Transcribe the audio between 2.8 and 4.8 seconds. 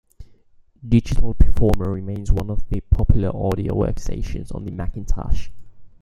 popular audio workstations on the